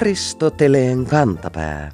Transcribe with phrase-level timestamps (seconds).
[0.00, 1.90] Aristoteleen kantapää.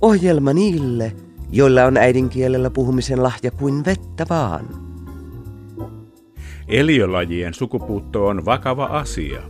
[0.00, 1.12] Ohjelma niille,
[1.50, 4.68] joilla on äidinkielellä puhumisen lahja kuin vettä vaan.
[6.68, 9.42] Eliölajien sukupuutto on vakava asia,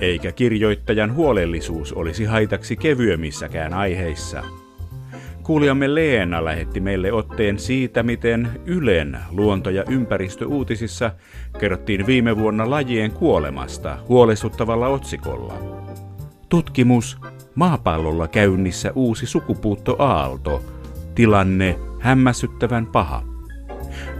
[0.00, 4.42] eikä kirjoittajan huolellisuus olisi haitaksi kevyemmissäkään aiheissa.
[5.42, 11.10] Kuulijamme Leena lähetti meille otteen siitä, miten Ylen luonto- ja ympäristöuutisissa
[11.58, 15.77] kerrottiin viime vuonna lajien kuolemasta huolestuttavalla otsikolla.
[16.48, 17.18] Tutkimus,
[17.54, 20.64] maapallolla käynnissä uusi sukupuuttoaalto,
[21.14, 23.22] tilanne hämmästyttävän paha.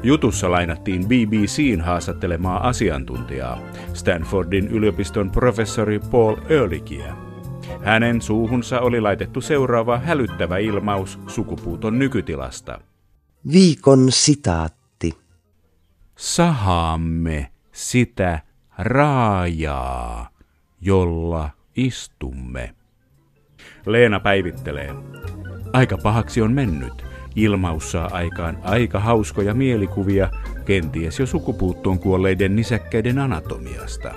[0.02, 3.58] Jutussa lainattiin BBCn haastattelemaa asiantuntijaa,
[3.94, 7.16] Stanfordin yliopiston professori Paul Ehrlichia.
[7.82, 12.80] Hänen suuhunsa oli laitettu seuraava hälyttävä ilmaus sukupuuton nykytilasta.
[13.52, 15.12] Viikon sitaatti.
[16.16, 18.40] Sahaamme sitä
[18.78, 20.28] raajaa,
[20.80, 22.74] jolla istumme.
[23.86, 24.94] Leena päivittelee.
[25.72, 27.06] Aika pahaksi on mennyt.
[27.36, 30.30] Ilmaus saa aikaan aika hauskoja mielikuvia,
[30.64, 34.14] kenties jo sukupuuttoon kuolleiden nisäkkäiden anatomiasta.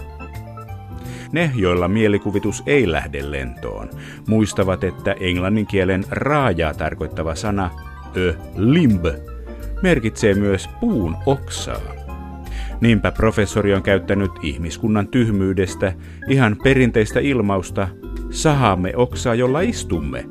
[1.31, 3.89] Ne, joilla mielikuvitus ei lähde lentoon,
[4.27, 7.69] muistavat, että englannin kielen raajaa tarkoittava sana
[8.17, 9.05] ö limb
[9.81, 12.00] merkitsee myös puun oksaa.
[12.81, 15.93] Niinpä professori on käyttänyt ihmiskunnan tyhmyydestä
[16.27, 17.87] ihan perinteistä ilmausta
[18.29, 20.25] sahaamme oksaa, jolla istumme,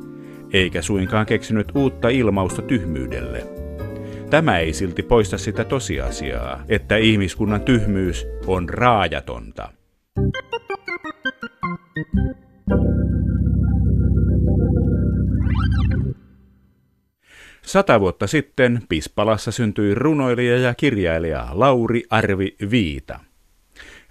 [0.53, 3.43] eikä suinkaan keksinyt uutta ilmausta tyhmyydelle.
[4.29, 9.69] Tämä ei silti poista sitä tosiasiaa, että ihmiskunnan tyhmyys on raajatonta.
[17.61, 23.19] Sata vuotta sitten Pispalassa syntyi runoilija ja kirjailija Lauri Arvi Viita.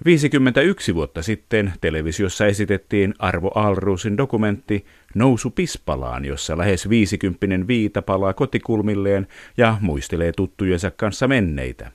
[0.05, 8.33] 51 vuotta sitten televisiossa esitettiin Arvo Alruusin dokumentti Nousu Pispalaan, jossa lähes 50 Viita palaa
[8.33, 9.27] kotikulmilleen
[9.57, 11.93] ja muistelee tuttujensa kanssa menneitä.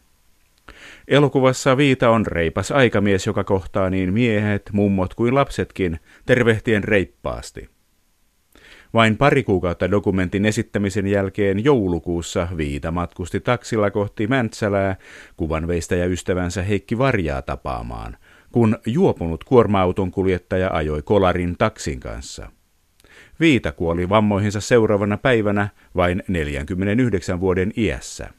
[1.07, 7.74] Elokuvassa Viita on reipas aikamies, joka kohtaa niin miehet, mummot kuin lapsetkin tervehtien reippaasti.
[8.95, 14.95] Vain pari kuukautta dokumentin esittämisen jälkeen joulukuussa Viita matkusti taksilla kohti Mäntsälää
[15.37, 18.17] kuvanveistäjä ystävänsä Heikki Varjaa tapaamaan,
[18.51, 22.51] kun juopunut kuorma-auton kuljettaja ajoi kolarin taksin kanssa.
[23.39, 28.29] Viita kuoli vammoihinsa seuraavana päivänä vain 49 vuoden iässä.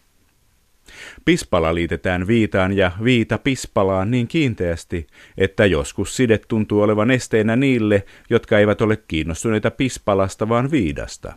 [1.25, 5.07] Pispala liitetään viitaan ja viita pispalaan niin kiinteästi,
[5.39, 11.33] että joskus side tuntuu olevan esteenä niille, jotka eivät ole kiinnostuneita pispalasta vaan viidasta.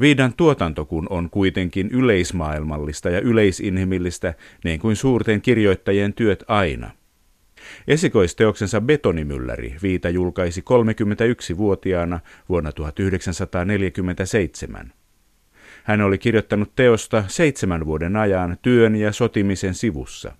[0.00, 6.90] Viidan tuotanto kun on kuitenkin yleismaailmallista ja yleisinhimillistä, niin kuin suurten kirjoittajien työt aina.
[7.88, 14.92] Esikoisteoksensa Betonimylläri Viita julkaisi 31-vuotiaana vuonna 1947.
[15.90, 20.32] Hän oli kirjoittanut teosta seitsemän vuoden ajan työn ja sotimisen sivussa.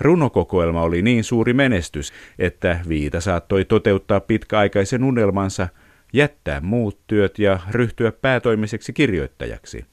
[0.00, 5.68] Runokokoelma oli niin suuri menestys, että Viita saattoi toteuttaa pitkäaikaisen unelmansa,
[6.12, 9.84] jättää muut työt ja ryhtyä päätoimiseksi kirjoittajaksi.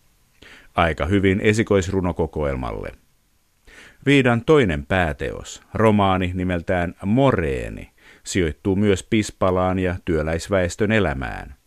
[0.76, 2.92] Aika hyvin esikoisrunokokoelmalle.
[4.06, 7.92] Viidan toinen pääteos, romaani nimeltään Moreeni,
[8.24, 11.56] sijoittuu myös Pispalaan ja työläisväestön elämään–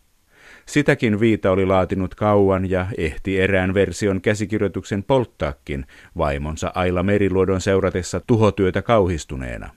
[0.67, 5.85] Sitäkin Viita oli laatinut kauan ja ehti erään version käsikirjoituksen polttaakin
[6.17, 9.69] vaimonsa Aila Meriluodon seuratessa tuhotyötä kauhistuneena.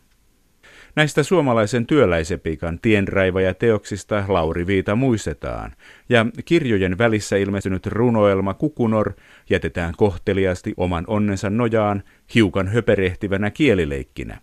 [0.97, 5.73] Näistä suomalaisen työläisepikan tienraivaja teoksista Lauri Viita muistetaan,
[6.09, 9.13] ja kirjojen välissä ilmestynyt runoelma Kukunor
[9.51, 12.03] jätetään kohteliasti oman onnensa nojaan
[12.35, 14.41] hiukan höperehtivänä kielileikkinä.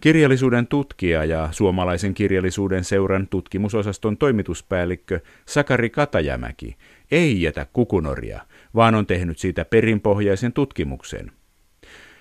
[0.00, 6.76] Kirjallisuuden tutkija ja suomalaisen kirjallisuuden seuran tutkimusosaston toimituspäällikkö Sakari Katajämäki
[7.10, 8.40] ei jätä kukunoria,
[8.74, 11.32] vaan on tehnyt siitä perinpohjaisen tutkimuksen.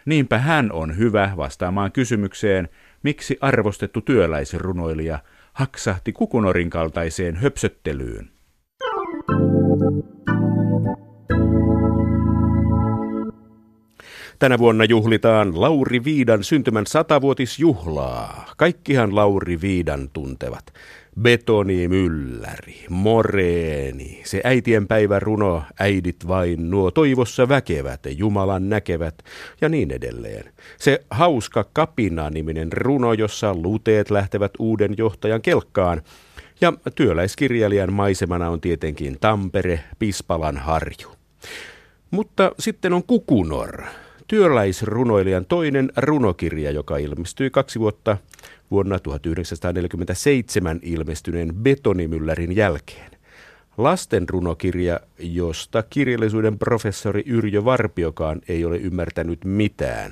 [0.05, 2.69] Niinpä hän on hyvä vastaamaan kysymykseen,
[3.03, 5.19] miksi arvostettu työläisrunoilija
[5.53, 8.38] haksahti kukunorin kaltaiseen höpsöttelyyn.
[14.39, 18.53] Tänä vuonna juhlitaan Lauri Viidan syntymän satavuotisjuhlaa.
[18.57, 20.73] Kaikkihan Lauri Viidan tuntevat.
[21.21, 29.15] Betoni Mylläri, Moreeni, se äitien päivä runo, äidit vain nuo toivossa väkevät, Jumalan näkevät
[29.61, 30.53] ja niin edelleen.
[30.77, 36.01] Se hauska kapina-niminen runo, jossa luteet lähtevät uuden johtajan kelkkaan.
[36.61, 41.11] Ja työläiskirjailijan maisemana on tietenkin Tampere, Pispalan harju.
[42.11, 43.83] Mutta sitten on Kukunor,
[44.29, 48.17] työläisrunoilijan toinen runokirja, joka ilmestyi kaksi vuotta
[48.71, 53.11] vuonna 1947 ilmestyneen Betonimyllärin jälkeen.
[53.77, 60.11] Lasten runokirja, josta kirjallisuuden professori Yrjö Varpiokaan ei ole ymmärtänyt mitään.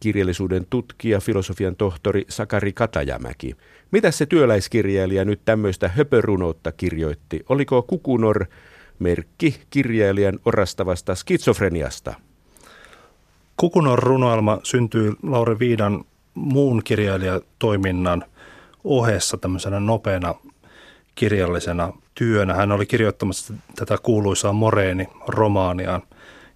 [0.00, 3.56] kirjallisuuden tutkija, filosofian tohtori Sakari Katajamäki.
[3.90, 7.44] Mitä se työläiskirjailija nyt tämmöistä höpörunoutta kirjoitti?
[7.48, 8.46] Oliko Kukunor
[8.98, 12.29] merkki kirjailijan orastavasta skitsofreniasta?
[13.60, 16.04] Kukunor runoelma syntyi Lauri Viidan
[16.34, 18.24] muun kirjailijatoiminnan
[18.84, 20.34] ohessa tämmöisenä nopeana
[21.14, 22.54] kirjallisena työnä.
[22.54, 26.02] Hän oli kirjoittamassa tätä kuuluisaa Moreeni-romaaniaan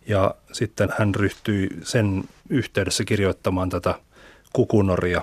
[0.06, 3.94] ja sitten hän ryhtyi sen yhteydessä kirjoittamaan tätä
[4.52, 5.22] Kukunoria.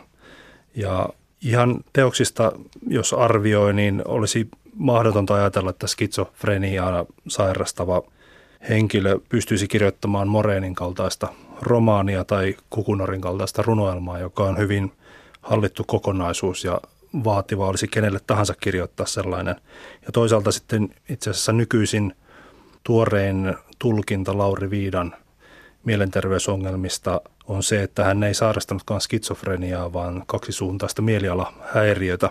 [0.76, 1.10] Ja
[1.42, 2.52] ihan teoksista,
[2.88, 8.02] jos arvioi, niin olisi mahdotonta ajatella, että skitsofreniaa sairastava
[8.70, 11.28] henkilö pystyisi kirjoittamaan Moreenin kaltaista
[11.62, 14.92] romaania tai Kukunorin kaltaista runoelmaa, joka on hyvin
[15.42, 16.82] hallittu kokonaisuus ja
[17.24, 19.56] vaativa olisi kenelle tahansa kirjoittaa sellainen.
[20.06, 22.16] Ja toisaalta sitten itse asiassa nykyisin
[22.84, 25.16] tuorein tulkinta Lauri Viidan
[25.84, 32.30] mielenterveysongelmista on se, että hän ei sairastanutkaan skitsofreniaa, vaan kaksisuuntaista mielialahäiriötä.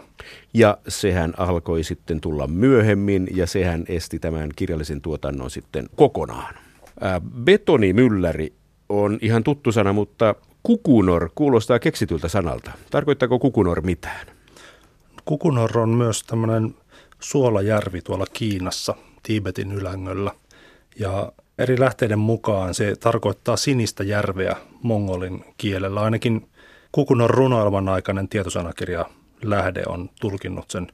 [0.55, 6.55] Ja sehän alkoi sitten tulla myöhemmin ja sehän esti tämän kirjallisen tuotannon sitten kokonaan.
[7.01, 8.53] Ää, betonimylläri
[8.91, 12.71] on ihan tuttu sana, mutta kukunor kuulostaa keksityltä sanalta.
[12.91, 14.27] Tarkoittaako kukunor mitään?
[15.25, 16.75] Kukunor on myös tämmöinen
[17.21, 20.33] suolajärvi tuolla Kiinassa, Tiibetin ylängöllä.
[20.99, 26.01] Ja eri lähteiden mukaan se tarkoittaa sinistä järveä mongolin kielellä.
[26.01, 26.51] Ainakin
[26.93, 29.07] Kukunor runoilman aikainen tietosanakirja
[29.43, 30.87] lähde on tulkinnut sen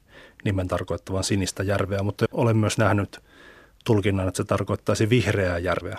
[0.44, 3.20] nimen tarkoittavan sinistä järveä, mutta olen myös nähnyt
[3.84, 5.98] tulkinnan, että se tarkoittaisi vihreää järveä.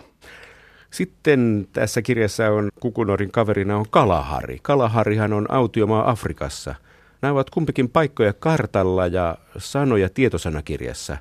[0.92, 4.60] Sitten tässä kirjassa on Kukunorin kaverina on Kalahari.
[4.62, 6.76] Kalaharihan on autiomaa Afrikassa.
[7.22, 11.18] Nämä ovat kumpikin paikkoja kartalla ja sanoja tietosanakirjassa.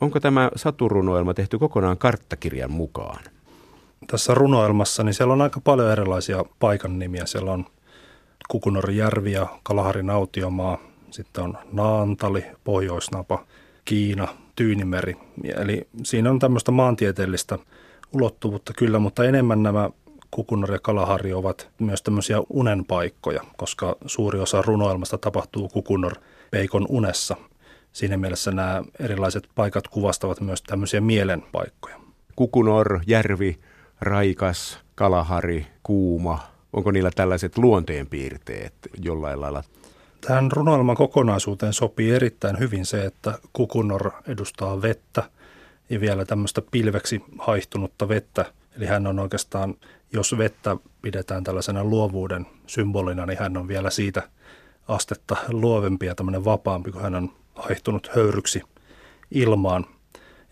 [0.00, 3.24] Onko tämä saturunoelma tehty kokonaan karttakirjan mukaan?
[4.06, 7.26] Tässä runoelmassa niin siellä on aika paljon erilaisia paikan nimiä.
[7.26, 7.66] Siellä on
[8.48, 10.78] Kukunorijärvi ja Kalaharin autiomaa,
[11.10, 13.44] sitten on Naantali, Pohjoisnapa,
[13.84, 15.16] Kiina, Tyynimeri.
[15.56, 17.58] Eli siinä on tämmöistä maantieteellistä
[18.16, 19.90] ulottuvuutta kyllä, mutta enemmän nämä
[20.30, 26.12] Kukunor ja Kalahari ovat myös tämmöisiä unenpaikkoja, koska suuri osa runoelmasta tapahtuu Kukunor
[26.50, 27.36] peikon unessa.
[27.92, 31.96] Siinä mielessä nämä erilaiset paikat kuvastavat myös tämmöisiä mielenpaikkoja.
[32.36, 33.58] Kukunor, järvi,
[34.00, 36.38] raikas, Kalahari, kuuma.
[36.72, 39.64] Onko niillä tällaiset luonteenpiirteet jollain lailla?
[40.20, 45.22] Tähän runoelman kokonaisuuteen sopii erittäin hyvin se, että Kukunor edustaa vettä
[45.90, 48.44] ja vielä tämmöistä pilveksi haihtunutta vettä.
[48.76, 49.74] Eli hän on oikeastaan,
[50.12, 54.22] jos vettä pidetään tällaisena luovuuden symbolina, niin hän on vielä siitä
[54.88, 58.62] astetta luovempi ja tämmöinen vapaampi, kun hän on haihtunut höyryksi
[59.30, 59.86] ilmaan.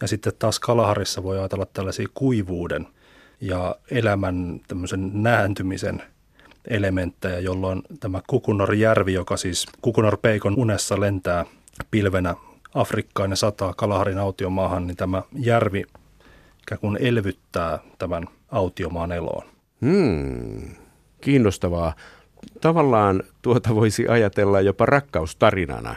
[0.01, 2.87] Ja sitten taas Kalaharissa voi ajatella tällaisia kuivuuden
[3.41, 6.03] ja elämän tämmöisen nääntymisen
[6.69, 11.45] elementtejä, jolloin tämä Kukunor-järvi, joka siis Kukunor-peikon unessa lentää
[11.91, 12.35] pilvenä
[12.75, 15.85] Afrikkaan ja sataa Kalaharin autiomaahan, niin tämä järvi
[16.63, 19.47] ikään kuin elvyttää tämän autiomaan eloon.
[19.81, 20.75] Hmm,
[21.21, 21.95] kiinnostavaa.
[22.61, 25.97] Tavallaan tuota voisi ajatella jopa rakkaustarinana.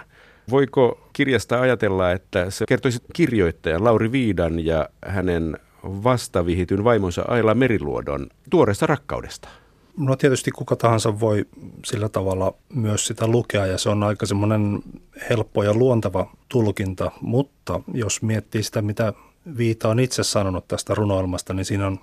[0.49, 8.27] Voiko kirjasta ajatella, että se kertoisi kirjoittajan Lauri Viidan ja hänen vastavihityn vaimonsa Aila Meriluodon
[8.49, 9.49] tuoreesta rakkaudesta?
[9.97, 11.45] No tietysti kuka tahansa voi
[11.85, 14.83] sillä tavalla myös sitä lukea ja se on aika semmoinen
[15.29, 19.13] helppo ja luontava tulkinta, mutta jos miettii sitä, mitä
[19.57, 21.99] Viita on itse sanonut tästä runoilmasta, niin siinä on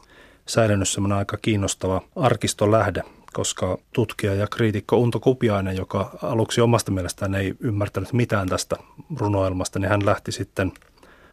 [0.47, 7.35] säilynyt semmoinen aika kiinnostava arkistolähde, koska tutkija ja kriitikko Unto Kupiainen, joka aluksi omasta mielestään
[7.35, 8.77] ei ymmärtänyt mitään tästä
[9.17, 10.73] runoilmasta, niin hän lähti sitten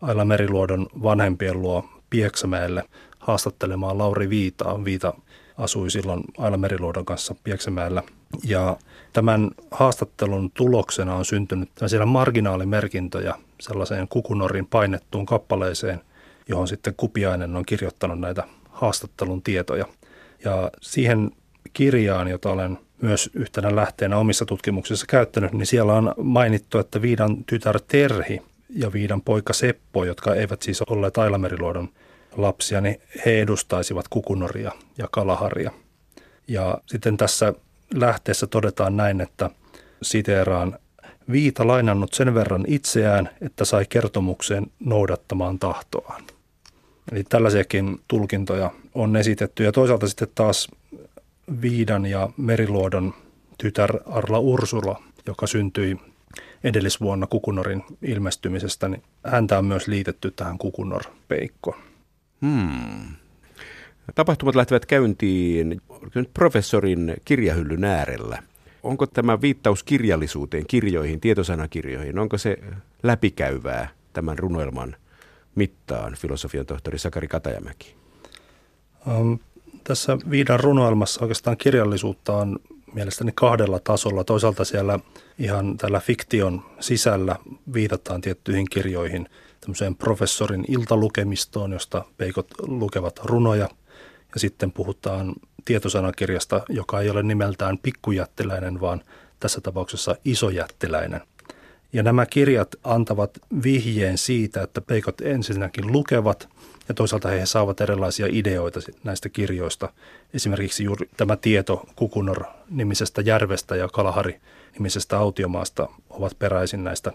[0.01, 2.83] Aila Meriluodon vanhempien luo Pieksämäelle
[3.19, 4.85] haastattelemaan Lauri Viitaa.
[4.85, 5.13] Viita
[5.61, 8.03] asui silloin Aila Meriluodon kanssa Pieksämäellä.
[8.43, 8.77] Ja
[9.13, 16.01] tämän haastattelun tuloksena on syntynyt siellä marginaalimerkintöjä sellaiseen Kukunorin painettuun kappaleeseen,
[16.47, 19.85] johon sitten Kupiainen on kirjoittanut näitä haastattelun tietoja.
[20.43, 21.31] Ja siihen
[21.73, 27.43] kirjaan, jota olen myös yhtenä lähteenä omissa tutkimuksissa käyttänyt, niin siellä on mainittu, että Viidan
[27.43, 31.89] tytär Terhi ja Viidan poika Seppo, jotka eivät siis olleet Ailameriluodon
[32.37, 35.71] lapsia, niin he edustaisivat kukunoria ja kalaharia.
[36.47, 37.53] Ja sitten tässä
[37.93, 39.49] lähteessä todetaan näin, että
[40.01, 40.79] siteeraan
[41.31, 46.23] Viita lainannut sen verran itseään, että sai kertomukseen noudattamaan tahtoaan.
[47.11, 49.63] Eli tällaisiakin tulkintoja on esitetty.
[49.63, 50.67] Ja toisaalta sitten taas
[51.61, 53.13] Viidan ja Meriluodon
[53.57, 55.97] tytär Arla Ursula, joka syntyi
[56.63, 61.90] edellisvuonna Kukunorin ilmestymisestä, niin häntä on myös liitetty tähän Kukunor-peikkoon.
[62.41, 63.15] Hmm.
[64.15, 65.81] Tapahtumat lähtevät käyntiin
[66.33, 68.43] professorin kirjahyllyn äärellä.
[68.83, 72.57] Onko tämä viittaus kirjallisuuteen, kirjoihin, tietosanakirjoihin, onko se
[73.03, 74.95] läpikäyvää tämän runoilman
[75.55, 77.95] mittaan, filosofian tohtori Sakari Katajamäki?
[79.07, 79.39] Um,
[79.83, 82.59] tässä Viidan runoilmassa oikeastaan kirjallisuutta on
[82.93, 84.23] mielestäni kahdella tasolla.
[84.23, 84.99] Toisaalta siellä
[85.39, 87.35] ihan tällä fiktion sisällä
[87.73, 89.29] viitataan tiettyihin kirjoihin,
[89.61, 93.69] tämmöiseen professorin iltalukemistoon, josta peikot lukevat runoja.
[94.33, 95.33] Ja sitten puhutaan
[95.65, 99.03] tietosanakirjasta, joka ei ole nimeltään pikkujättiläinen, vaan
[99.39, 101.21] tässä tapauksessa isojättiläinen.
[101.93, 103.31] Ja nämä kirjat antavat
[103.63, 106.49] vihjeen siitä, että peikot ensinnäkin lukevat
[106.87, 109.93] ja toisaalta he saavat erilaisia ideoita näistä kirjoista.
[110.33, 117.11] Esimerkiksi juuri tämä tieto Kukunor-nimisestä järvestä ja Kalahari-nimisestä autiomaasta ovat peräisin näistä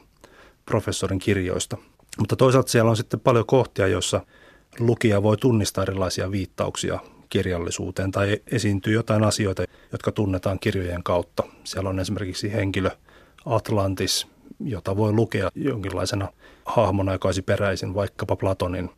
[0.67, 1.77] professorin kirjoista.
[2.19, 4.21] Mutta toisaalta siellä on sitten paljon kohtia, joissa
[4.79, 6.99] lukija voi tunnistaa erilaisia viittauksia
[7.29, 11.43] kirjallisuuteen tai esiintyy jotain asioita, jotka tunnetaan kirjojen kautta.
[11.65, 12.91] Siellä on esimerkiksi henkilö
[13.47, 14.27] Atlantis,
[14.61, 16.29] jota voi lukea jonkinlaisena
[16.65, 18.91] hahmona, joka olisi peräisin vaikkapa Platonin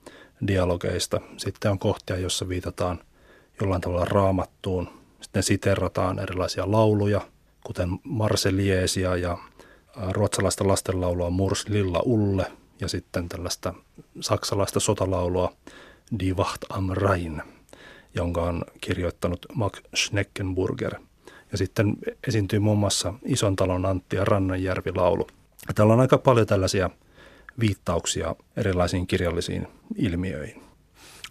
[0.47, 1.21] dialogeista.
[1.37, 3.01] Sitten on kohtia, jossa viitataan
[3.61, 4.89] jollain tavalla raamattuun.
[5.21, 7.21] Sitten siterataan erilaisia lauluja,
[7.65, 9.39] kuten Marseliesia ja
[10.11, 12.47] ruotsalaista lastenlaulua Murs Lilla Ulle
[12.81, 13.75] ja sitten tällaista
[14.21, 15.53] saksalaista sotalaulua
[16.21, 17.43] Die Wacht am Rhein,
[18.15, 20.95] jonka on kirjoittanut Max Schneckenburger.
[21.53, 21.97] Ja sitten
[22.29, 25.27] esiintyy muun muassa Ison talon Antti ja Rannanjärvi-laulu.
[25.75, 26.91] Täällä on aika paljon tällaisia
[27.61, 30.63] viittauksia erilaisiin kirjallisiin ilmiöihin.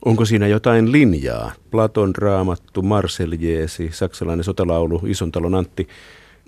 [0.05, 1.51] Onko siinä jotain linjaa?
[1.71, 5.87] Platon raamattu, Marseljeesi, saksalainen sotalaulu, Isontalon Antti.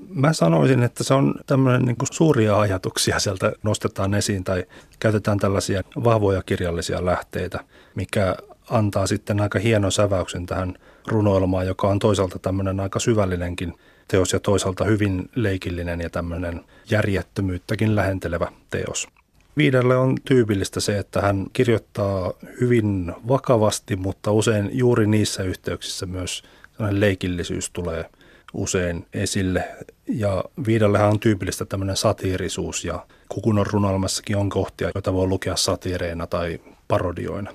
[0.09, 4.65] Mä sanoisin, että se on tämmöinen niin suuria ajatuksia sieltä nostetaan esiin tai
[4.99, 7.59] käytetään tällaisia vahvoja kirjallisia lähteitä,
[7.95, 8.35] mikä
[8.69, 10.73] antaa sitten aika hienon säväyksen tähän
[11.07, 13.73] runoilmaan, joka on toisaalta tämmöinen aika syvällinenkin
[14.07, 19.07] teos ja toisaalta hyvin leikillinen ja tämmöinen järjettömyyttäkin lähentelevä teos.
[19.57, 26.43] Viidelle on tyypillistä se, että hän kirjoittaa hyvin vakavasti, mutta usein juuri niissä yhteyksissä myös
[26.89, 28.05] leikillisyys tulee
[28.53, 29.67] usein esille.
[30.07, 36.27] Ja Viidallehan on tyypillistä tämmöinen satiirisuus ja Kukunon runoilmassakin on kohtia, joita voi lukea satiireina
[36.27, 37.51] tai parodioina.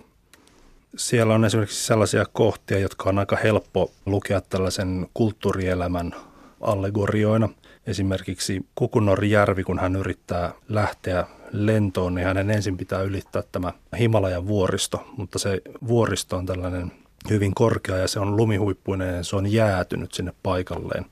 [0.96, 6.14] Siellä on esimerkiksi sellaisia kohtia, jotka on aika helppo lukea tällaisen kulttuurielämän
[6.60, 7.48] allegorioina.
[7.86, 15.06] Esimerkiksi Kukunorjärvi, kun hän yrittää lähteä lentoon, niin hänen ensin pitää ylittää tämä Himalajan vuoristo,
[15.16, 16.92] mutta se vuoristo on tällainen
[17.30, 21.06] hyvin korkea ja se on lumihuippuinen ja se on jäätynyt sinne paikalleen.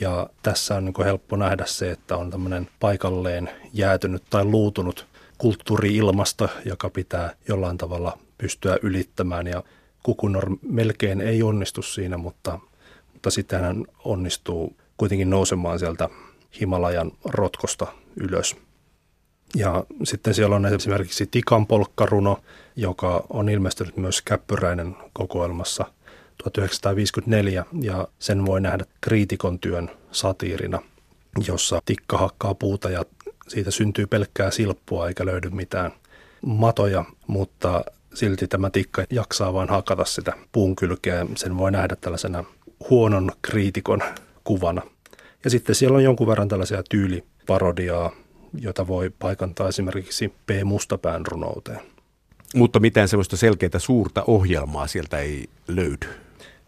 [0.00, 5.06] Ja tässä on niin helppo nähdä se, että on tämmöinen paikalleen jäätynyt tai luutunut
[5.38, 9.46] kulttuuri-ilmasto, joka pitää jollain tavalla pystyä ylittämään.
[9.46, 9.62] Ja
[10.02, 12.58] Kukunor melkein ei onnistu siinä, mutta,
[13.12, 16.08] mutta sitten hän onnistuu kuitenkin nousemaan sieltä
[16.60, 18.56] Himalajan rotkosta ylös.
[19.56, 22.38] Ja sitten siellä on esimerkiksi Tikan polkkaruno,
[22.76, 25.84] joka on ilmestynyt myös Käppyräinen kokoelmassa
[26.42, 30.82] 1954 ja sen voi nähdä kriitikon työn satiirina,
[31.46, 33.04] jossa tikka hakkaa puuta ja
[33.48, 35.92] siitä syntyy pelkkää silppua eikä löydy mitään
[36.46, 41.26] matoja, mutta silti tämä tikka jaksaa vain hakata sitä puun kylkeä.
[41.36, 42.44] Sen voi nähdä tällaisena
[42.90, 44.02] huonon kriitikon
[44.44, 44.82] kuvana.
[45.44, 48.12] Ja sitten siellä on jonkun verran tällaisia tyyliparodiaa,
[48.58, 50.50] jota voi paikantaa esimerkiksi P.
[50.64, 51.80] Mustapään runouteen.
[52.54, 56.08] Mutta mitään semmoista selkeää suurta ohjelmaa sieltä ei löydy.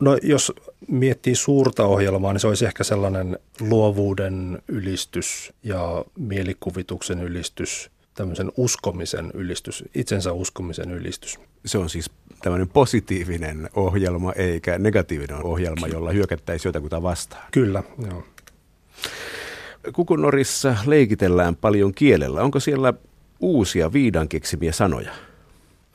[0.01, 0.53] No jos
[0.89, 9.31] miettii suurta ohjelmaa, niin se olisi ehkä sellainen luovuuden ylistys ja mielikuvituksen ylistys, tämmöisen uskomisen
[9.35, 11.39] ylistys, itsensä uskomisen ylistys.
[11.67, 12.11] Se on siis
[12.43, 17.47] tämmöinen positiivinen ohjelma eikä negatiivinen ohjelma, jolla hyökättäisiin jotakuta vastaan.
[17.53, 18.25] Kyllä, joo.
[19.93, 22.43] Kukunorissa leikitellään paljon kielellä.
[22.43, 22.95] Onko siellä
[23.41, 25.13] uusia viidan keksimiä sanoja?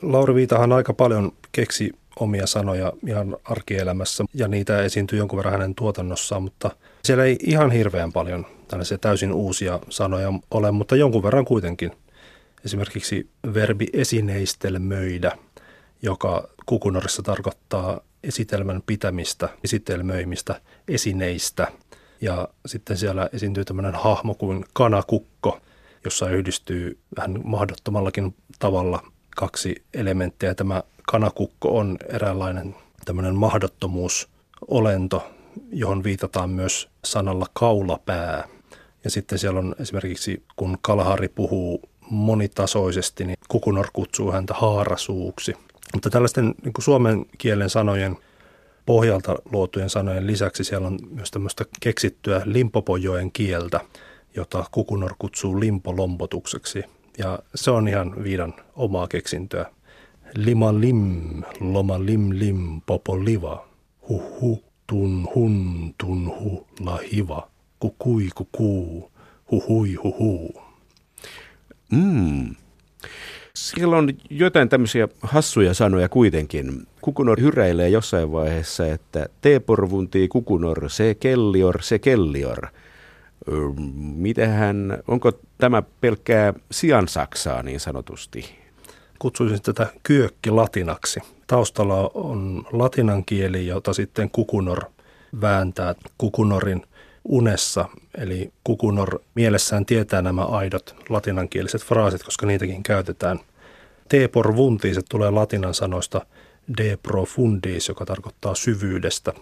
[0.02, 5.74] Lauri Viitahan aika paljon keksi omia sanoja ihan arkielämässä ja niitä esiintyy jonkun verran hänen
[5.74, 6.70] tuotannossaan, mutta
[7.04, 11.90] siellä ei ihan hirveän paljon tällaisia täysin uusia sanoja ole, mutta jonkun verran kuitenkin.
[12.64, 15.32] Esimerkiksi verbi esineistelmöidä,
[16.02, 21.68] joka kukunorissa tarkoittaa esitelmän pitämistä, esitelmöimistä, esineistä–
[22.20, 25.58] ja sitten siellä esiintyy tämmöinen hahmo kuin kanakukko,
[26.04, 29.02] jossa yhdistyy vähän mahdottomallakin tavalla
[29.36, 30.54] kaksi elementtiä.
[30.54, 35.30] Tämä kanakukko on eräänlainen tämmöinen mahdottomuusolento,
[35.72, 38.48] johon viitataan myös sanalla kaulapää.
[39.04, 45.54] Ja sitten siellä on esimerkiksi, kun Kalahari puhuu monitasoisesti, niin Kukunor kutsuu häntä haarasuuksi.
[45.94, 48.16] Mutta tällaisten niin kuin suomen kielen sanojen
[48.90, 53.80] pohjalta luotujen sanojen lisäksi siellä on myös tämmöistä keksittyä Limpopojoen kieltä,
[54.36, 56.84] jota Kukunor kutsuu limpolompotukseksi.
[57.18, 59.66] Ja se on ihan viidan omaa keksintöä.
[60.36, 63.68] Lima lim, loma lim lim, popo liva,
[64.08, 69.10] huhu, tun hun, tun hu, la hiva, kukui kukuu,
[69.50, 70.62] huhui huhu.
[71.90, 72.54] Mm.
[73.60, 76.86] Siellä on jotain tämmöisiä hassuja sanoja kuitenkin.
[77.00, 82.66] Kukunor hyräilee jossain vaiheessa, että teeporvuntii kukunor, se kellior, se kellior.
[84.14, 88.44] Mitähän, onko tämä pelkkää siansaksaa niin sanotusti?
[89.18, 91.20] Kutsuisin tätä kyökki latinaksi.
[91.46, 94.84] Taustalla on latinan kieli, jota sitten kukunor
[95.40, 96.82] vääntää kukunorin
[97.24, 97.88] unessa.
[98.18, 103.40] Eli kukunor mielessään tietää nämä aidot latinankieliset fraasit, koska niitäkin käytetään.
[104.10, 106.26] Te por vunti, se tulee latinan sanoista
[106.78, 109.32] de profundis, joka tarkoittaa syvyydestä.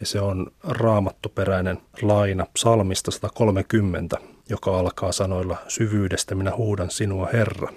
[0.00, 4.16] Ja se on raamattuperäinen laina psalmista 130,
[4.48, 7.72] joka alkaa sanoilla syvyydestä minä huudan sinua Herra.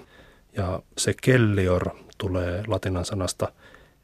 [0.56, 3.52] Ja se kellior tulee latinan sanasta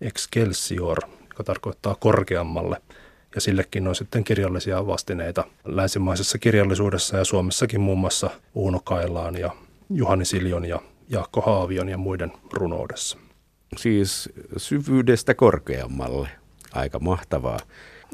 [0.00, 2.82] excelsior, joka tarkoittaa korkeammalle–
[3.34, 9.50] ja sillekin on sitten kirjallisia vastineita länsimaisessa kirjallisuudessa ja Suomessakin muun muassa Uuno Kailaan ja
[9.90, 13.18] Juhani Siljon ja Jaakko Haavion ja muiden runoudessa.
[13.76, 16.28] Siis syvyydestä korkeammalle.
[16.72, 17.58] Aika mahtavaa.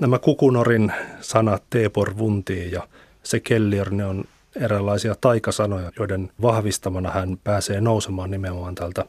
[0.00, 2.88] Nämä Kukunorin sanat Teepor Vunti ja
[3.22, 4.24] se Kellier, ne on
[4.56, 9.04] eräänlaisia taikasanoja, joiden vahvistamana hän pääsee nousemaan nimenomaan tältä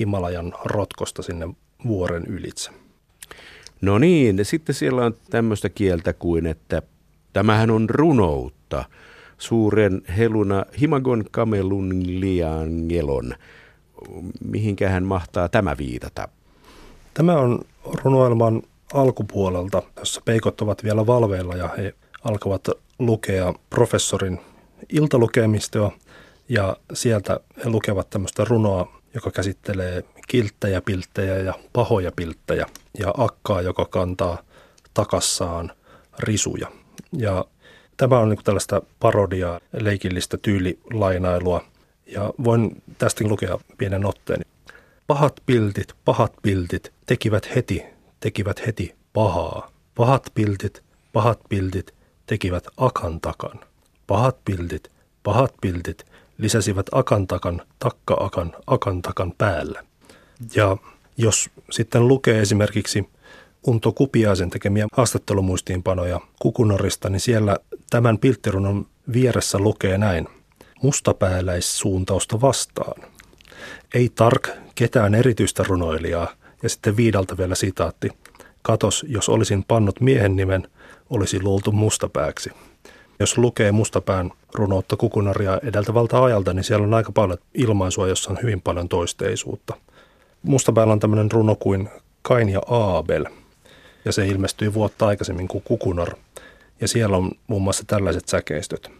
[0.00, 1.48] Himalajan rotkosta sinne
[1.86, 2.70] vuoren ylitse.
[3.80, 6.82] No niin, sitten siellä on tämmöistä kieltä kuin, että
[7.32, 8.84] tämähän on runoutta.
[9.38, 13.34] Suuren heluna himagon kamelun liangelon.
[14.44, 16.28] Mihinkähän mahtaa tämä viitata?
[17.14, 17.60] Tämä on
[18.04, 18.62] runoelman
[18.94, 21.94] alkupuolelta, jossa peikot ovat vielä valveilla ja he
[22.24, 22.68] alkavat
[22.98, 24.40] lukea professorin
[24.92, 25.92] iltalukemistoa
[26.48, 32.66] ja sieltä he lukevat tämmöistä runoa, joka käsittelee kilttejä pilttejä ja pahoja pilttejä
[32.98, 34.38] ja akkaa, joka kantaa
[34.94, 35.72] takassaan
[36.18, 36.68] risuja.
[37.12, 37.44] Ja
[37.96, 41.64] tämä on niin tällaista parodiaa, leikillistä tyylilainailua
[42.06, 44.40] ja voin tästä lukea pienen otteen.
[45.06, 47.82] Pahat piltit, pahat piltit tekivät heti,
[48.20, 49.70] tekivät heti pahaa.
[49.94, 50.82] Pahat piltit,
[51.12, 51.94] pahat piltit
[52.26, 53.60] tekivät akan takan.
[54.06, 54.90] Pahat piltit,
[55.22, 56.06] pahat piltit
[56.38, 59.86] lisäsivät akan takan, takka-akan, akan takan päälle.
[60.54, 60.76] Ja
[61.16, 63.08] jos sitten lukee esimerkiksi
[63.66, 67.56] Unto Kupiaisen tekemiä haastattelumuistiinpanoja Kukunorista, niin siellä
[67.90, 70.28] tämän pilttirunon vieressä lukee näin.
[70.82, 73.02] Mustapääläissuuntausta vastaan.
[73.94, 76.28] Ei tark ketään erityistä runoilijaa.
[76.62, 78.08] Ja sitten viidalta vielä sitaatti.
[78.62, 80.68] Katos, jos olisin pannut miehen nimen,
[81.10, 82.50] olisi luultu mustapääksi.
[83.20, 88.38] Jos lukee mustapään runoutta kukunaria edeltävältä ajalta, niin siellä on aika paljon ilmaisua, jossa on
[88.42, 89.74] hyvin paljon toisteisuutta–
[90.46, 91.88] Mustapäällä on tämmöinen runo kuin
[92.22, 93.24] Kain ja Aabel,
[94.06, 96.16] ja se ilmestyi vuotta aikaisemmin kuin Kukunar,
[96.80, 98.90] ja siellä on muun muassa tällaiset säkeistöt.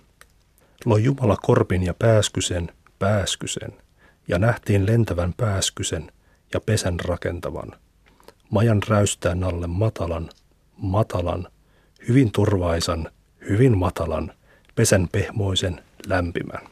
[0.85, 3.73] Loi Jumala korpin ja pääskysen, pääskysen,
[4.29, 6.13] ja nähtiin lentävän pääskysen
[6.55, 7.73] ja pesän rakentavan.
[8.51, 10.31] Majan räystään alle matalan,
[10.77, 11.49] matalan,
[12.09, 13.11] hyvin turvaisan,
[13.49, 14.33] hyvin matalan,
[14.75, 16.69] pesän pehmoisen, lämpimän.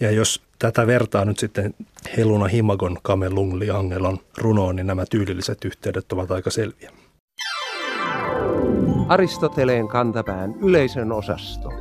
[0.00, 1.74] Ja jos tätä vertaa nyt sitten
[2.16, 6.90] Heluna Himagon Kamelung Liangelon runoon, niin nämä tyylilliset yhteydet ovat aika selviä.
[9.08, 11.72] Aristoteleen kantapään yleisön osasto.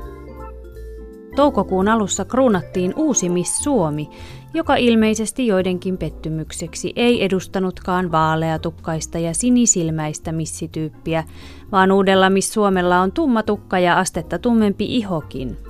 [1.36, 4.10] Toukokuun alussa kruunattiin uusi Miss Suomi,
[4.54, 11.24] joka ilmeisesti joidenkin pettymykseksi ei edustanutkaan vaaleatukkaista ja sinisilmäistä missityyppiä,
[11.72, 15.58] vaan uudella Miss Suomella on tumma tukka ja astetta tummempi ihokin–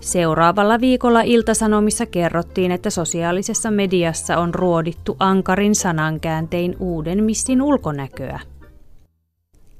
[0.00, 8.40] Seuraavalla viikolla Iltasanomissa kerrottiin, että sosiaalisessa mediassa on ruodittu ankarin sanankääntein uuden missin ulkonäköä.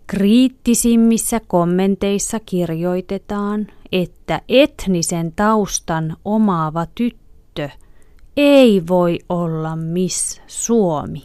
[0.07, 7.69] Kriittisimmissä kommenteissa kirjoitetaan, että etnisen taustan omaava tyttö
[8.37, 11.23] ei voi olla Miss Suomi.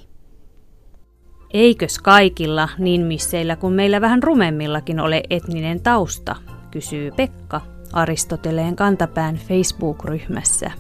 [1.54, 6.36] Eikös kaikilla, niin misseillä kuin meillä vähän rumemmillakin ole etninen tausta,
[6.72, 10.72] kysyy Pekka Aristoteleen kantapään Facebook-ryhmässä.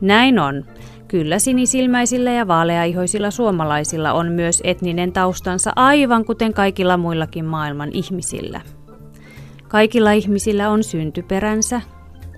[0.00, 0.64] Näin on.
[1.08, 8.60] Kyllä sinisilmäisillä ja vaaleaihoisilla suomalaisilla on myös etninen taustansa aivan kuten kaikilla muillakin maailman ihmisillä.
[9.68, 11.80] Kaikilla ihmisillä on syntyperänsä,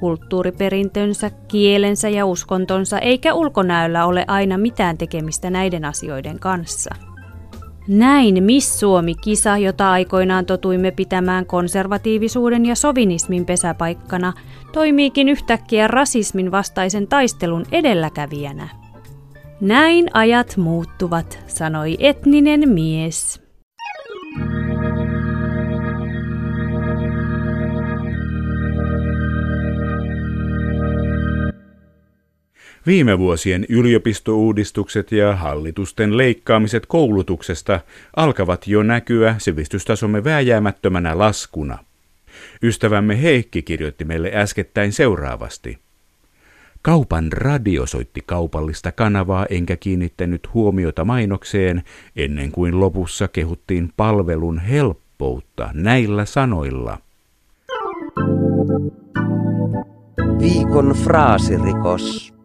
[0.00, 6.94] kulttuuriperintönsä, kielensä ja uskontonsa, eikä ulkonäöllä ole aina mitään tekemistä näiden asioiden kanssa.
[7.88, 14.33] Näin Miss Suomi-kisa, jota aikoinaan totuimme pitämään konservatiivisuuden ja sovinismin pesäpaikkana,
[14.72, 18.68] toimiikin yhtäkkiä rasismin vastaisen taistelun edelläkävijänä.
[19.61, 23.45] Näin ajat muuttuvat, sanoi etninen mies.
[32.87, 37.81] Viime vuosien yliopistouudistukset ja hallitusten leikkaamiset koulutuksesta
[38.16, 41.79] alkavat jo näkyä sivistystasomme vääjäämättömänä laskuna.
[42.62, 45.79] Ystävämme Heikki kirjoitti meille äskettäin seuraavasti.
[46.83, 51.83] Kaupan radio soitti kaupallista kanavaa enkä kiinnittänyt huomiota mainokseen
[52.16, 56.99] ennen kuin lopussa kehuttiin palvelun helppoutta näillä sanoilla.
[60.40, 62.36] Viikon fraasirikos.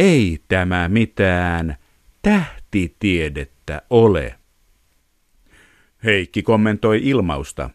[0.00, 1.76] Ei tämä mitään
[2.22, 4.34] tähtitiedettä ole.
[6.04, 7.70] Heikki kommentoi ilmausta.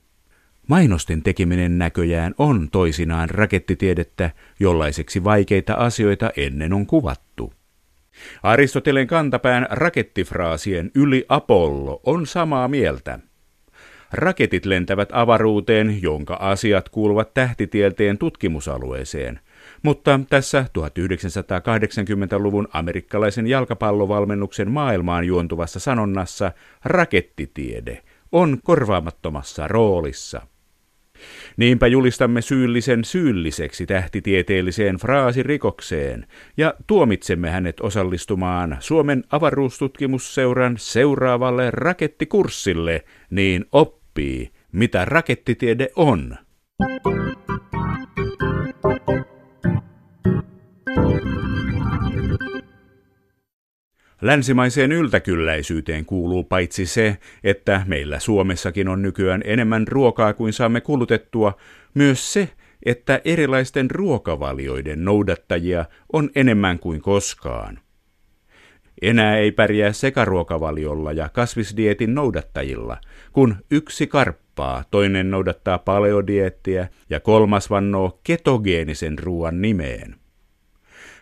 [0.67, 7.53] Mainosten tekeminen näköjään on toisinaan rakettitiedettä, jollaiseksi vaikeita asioita ennen on kuvattu.
[8.43, 13.19] Aristoteleen kantapään rakettifraasien yli Apollo on samaa mieltä.
[14.11, 19.39] Raketit lentävät avaruuteen, jonka asiat kuuluvat tähtitieteen tutkimusalueeseen.
[19.85, 26.51] Mutta tässä 1980-luvun amerikkalaisen jalkapallovalmennuksen maailmaan juontuvassa sanonnassa
[26.85, 30.41] rakettitiede on korvaamattomassa roolissa.
[31.57, 43.65] Niinpä julistamme syyllisen syylliseksi tähtitieteelliseen fraasirikokseen ja tuomitsemme hänet osallistumaan Suomen avaruustutkimusseuran seuraavalle rakettikurssille, niin
[43.71, 46.44] oppii, mitä rakettitiede on.
[54.21, 61.57] Länsimaiseen yltäkylläisyyteen kuuluu paitsi se, että meillä Suomessakin on nykyään enemmän ruokaa kuin saamme kulutettua,
[61.93, 62.49] myös se,
[62.85, 67.79] että erilaisten ruokavalioiden noudattajia on enemmän kuin koskaan.
[69.01, 72.97] Enää ei pärjää sekaruokavaliolla ja kasvisdietin noudattajilla,
[73.33, 80.15] kun yksi karppaa, toinen noudattaa paleodiettiä ja kolmas vannoo ketogeenisen ruoan nimeen.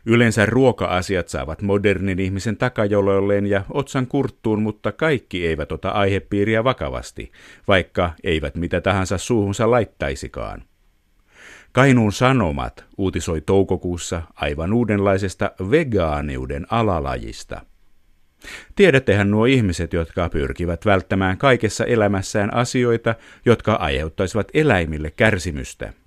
[0.06, 7.32] Yleensä ruoka-asiat saavat modernin ihmisen takajololleen ja otsan kurttuun, mutta kaikki eivät ota aihepiiriä vakavasti,
[7.68, 10.64] vaikka eivät mitä tahansa suuhunsa laittaisikaan.
[11.72, 17.62] Kainuun Sanomat uutisoi toukokuussa aivan uudenlaisesta vegaaniuden alalajista.
[18.76, 25.94] Tiedättehän nuo ihmiset, jotka pyrkivät välttämään kaikessa elämässään asioita, jotka aiheuttaisivat eläimille kärsimystä–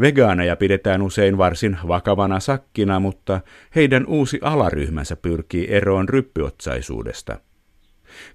[0.00, 3.40] Vegaaneja pidetään usein varsin vakavana sakkina, mutta
[3.74, 7.40] heidän uusi alaryhmänsä pyrkii eroon ryppyotsaisuudesta.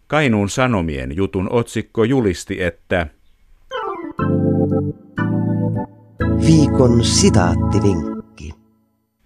[0.08, 3.08] Kainuun Sanomien jutun otsikko julisti, että
[6.48, 8.52] Viikon sitaattivinkki.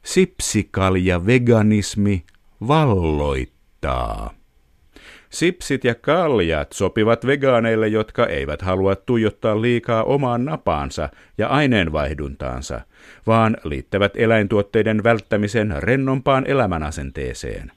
[0.05, 2.23] Sipsikalja veganismi
[2.67, 4.33] valloittaa.
[5.33, 12.81] Sipsit ja kaljat sopivat vegaaneille, jotka eivät halua tuijottaa liikaa omaan napaansa ja aineenvaihduntaansa,
[13.27, 17.71] vaan liittävät eläintuotteiden välttämisen rennompaan elämänasenteeseen.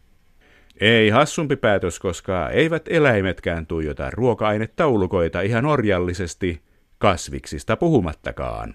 [0.81, 6.61] Ei hassumpi päätös, koska eivät eläimetkään tuijota ruoka-ainetaulukoita ihan orjallisesti,
[6.99, 8.75] kasviksista puhumattakaan.